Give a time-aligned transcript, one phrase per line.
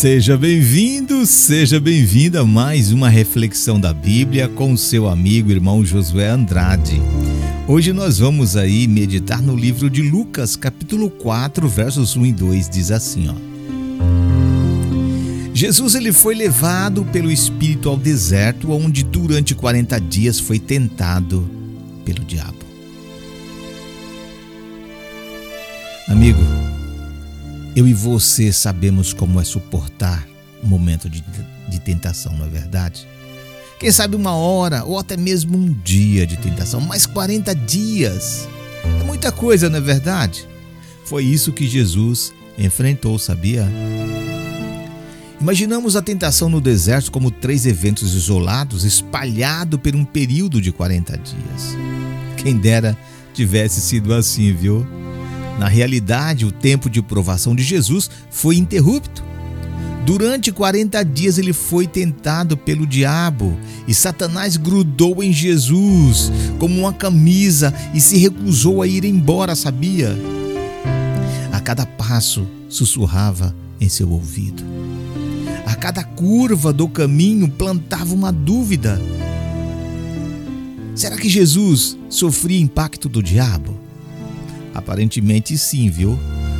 [0.00, 6.30] Seja bem-vindo, seja bem-vinda a mais uma reflexão da Bíblia com seu amigo irmão Josué
[6.30, 6.98] Andrade.
[7.68, 12.70] Hoje nós vamos aí meditar no livro de Lucas, capítulo 4, versos 1 e 2,
[12.70, 13.34] diz assim, ó.
[15.52, 21.46] Jesus ele foi levado pelo Espírito ao deserto, onde durante 40 dias foi tentado
[22.06, 22.64] pelo diabo.
[26.08, 26.40] Amigo,
[27.80, 30.28] eu e você sabemos como é suportar
[30.62, 31.24] um momento de,
[31.66, 33.08] de tentação, não é verdade?
[33.78, 38.46] Quem sabe uma hora ou até mesmo um dia de tentação, mas 40 dias
[39.00, 40.46] é muita coisa, não é verdade?
[41.06, 43.66] Foi isso que Jesus enfrentou, sabia?
[45.40, 51.16] Imaginamos a tentação no deserto como três eventos isolados, espalhados por um período de 40
[51.16, 51.76] dias.
[52.36, 52.94] Quem dera
[53.32, 54.86] tivesse sido assim, viu?
[55.60, 59.22] Na realidade, o tempo de provação de Jesus foi interrupto.
[60.06, 63.54] Durante 40 dias ele foi tentado pelo diabo
[63.86, 70.16] e Satanás grudou em Jesus como uma camisa e se recusou a ir embora, sabia?
[71.52, 74.64] A cada passo sussurrava em seu ouvido.
[75.66, 78.98] A cada curva do caminho plantava uma dúvida.
[80.94, 83.79] Será que Jesus sofria impacto do diabo?
[84.74, 86.18] Aparentemente sim, viu?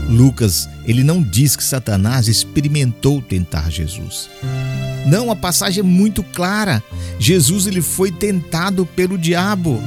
[0.09, 4.29] Lucas, ele não diz que Satanás experimentou tentar Jesus.
[5.07, 6.83] Não, a passagem é muito clara.
[7.19, 9.81] Jesus ele foi tentado pelo diabo.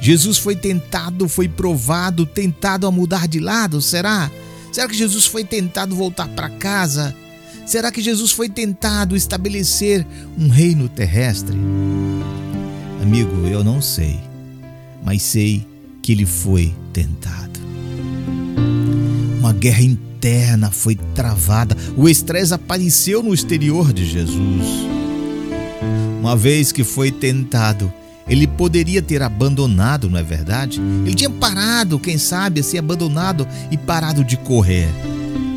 [0.00, 4.30] Jesus foi tentado, foi provado, tentado a mudar de lado, será?
[4.72, 7.14] Será que Jesus foi tentado voltar para casa?
[7.66, 10.06] Será que Jesus foi tentado estabelecer
[10.38, 11.56] um reino terrestre?
[13.02, 14.18] Amigo, eu não sei,
[15.04, 15.66] mas sei
[16.02, 17.59] que ele foi tentado.
[19.40, 21.74] Uma guerra interna foi travada.
[21.96, 24.66] O estresse apareceu no exterior de Jesus.
[26.20, 27.90] Uma vez que foi tentado,
[28.28, 30.78] ele poderia ter abandonado, não é verdade?
[31.06, 34.88] Ele tinha parado, quem sabe, assim, abandonado e parado de correr.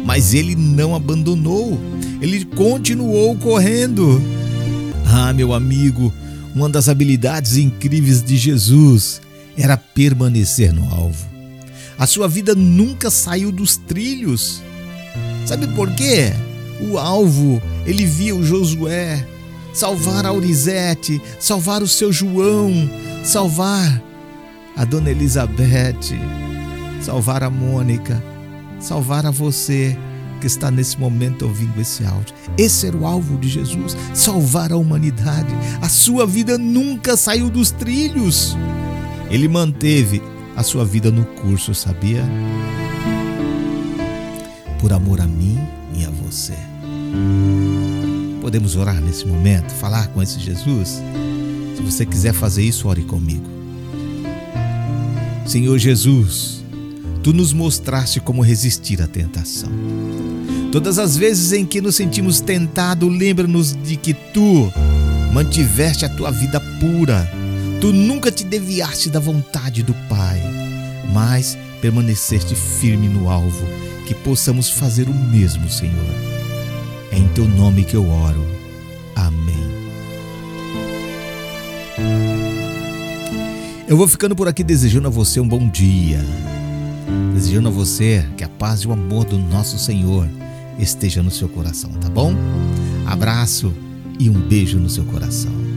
[0.05, 1.77] Mas ele não abandonou,
[2.21, 4.21] ele continuou correndo.
[5.05, 6.13] Ah, meu amigo,
[6.55, 9.21] uma das habilidades incríveis de Jesus
[9.57, 11.32] era permanecer no alvo.
[11.97, 14.61] A sua vida nunca saiu dos trilhos.
[15.45, 16.33] Sabe por quê?
[16.81, 19.27] O alvo, ele via o Josué
[19.73, 22.71] salvar a Aurizete, salvar o seu João,
[23.23, 24.01] salvar
[24.77, 26.15] a dona Elizabeth,
[27.01, 28.23] salvar a Mônica,
[28.79, 29.97] salvar a você
[30.39, 32.35] que está nesse momento ouvindo esse áudio.
[32.57, 35.53] Esse era o alvo de Jesus, salvar a humanidade.
[35.81, 38.55] A sua vida nunca saiu dos trilhos.
[39.29, 40.21] Ele manteve
[40.55, 42.23] a sua vida no curso, sabia?
[44.79, 45.59] Por amor a mim
[45.95, 46.53] e a você.
[48.41, 51.01] Podemos orar nesse momento, falar com esse Jesus?
[51.75, 53.45] Se você quiser fazer isso, ore comigo.
[55.45, 56.63] Senhor Jesus,
[57.21, 59.69] tu nos mostraste como resistir à tentação.
[60.71, 64.71] Todas as vezes em que nos sentimos tentados, lembra-nos de que tu
[65.33, 67.29] mantiveste a tua vida pura
[67.83, 70.41] Tu nunca te desviaste da vontade do Pai,
[71.11, 73.67] mas permaneceste firme no alvo,
[74.07, 76.15] que possamos fazer o mesmo, Senhor.
[77.11, 78.41] É em teu nome que eu oro.
[79.13, 79.67] Amém.
[83.85, 86.21] Eu vou ficando por aqui desejando a você um bom dia.
[87.33, 90.25] Desejando a você que a paz e o amor do nosso Senhor
[90.79, 92.33] esteja no seu coração, tá bom?
[93.05, 93.73] Abraço
[94.17, 95.72] e um beijo no seu coração.